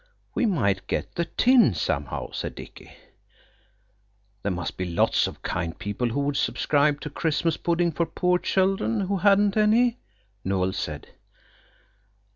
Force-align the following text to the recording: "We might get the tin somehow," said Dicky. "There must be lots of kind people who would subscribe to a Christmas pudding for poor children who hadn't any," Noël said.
"We 0.33 0.47
might 0.47 0.87
get 0.87 1.13
the 1.13 1.25
tin 1.25 1.75
somehow," 1.75 2.31
said 2.31 2.55
Dicky. 2.55 2.91
"There 4.41 4.51
must 4.51 4.75
be 4.75 4.85
lots 4.85 5.27
of 5.27 5.43
kind 5.43 5.77
people 5.77 6.09
who 6.09 6.21
would 6.21 6.37
subscribe 6.37 7.01
to 7.01 7.09
a 7.09 7.13
Christmas 7.13 7.55
pudding 7.55 7.91
for 7.91 8.07
poor 8.07 8.39
children 8.39 9.01
who 9.01 9.17
hadn't 9.17 9.57
any," 9.57 9.99
Noël 10.43 10.73
said. 10.73 11.09